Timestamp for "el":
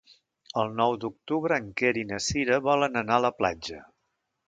0.61-0.71